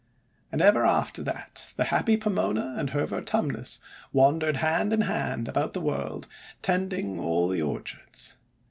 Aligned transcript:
And 0.51 0.63
ever 0.63 0.83
after 0.83 1.21
that 1.21 1.75
the 1.77 1.83
happy 1.83 2.17
Pomona 2.17 2.73
and 2.75 2.89
her 2.89 3.05
Vertumnus 3.05 3.79
wandered 4.11 4.57
hand 4.57 4.93
in 4.93 5.01
hand 5.01 5.47
about 5.47 5.73
the 5.73 5.79
world 5.79 6.25
tending 6.63 7.19
all 7.19 7.47
the 7.47 7.61
orchards. 7.61 8.35